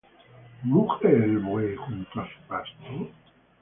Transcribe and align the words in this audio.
¿Muge 0.69 1.11
el 1.25 1.33
buey 1.45 1.75
junto 1.75 2.15
á 2.21 2.25
su 2.31 2.39
pasto? 2.49 2.93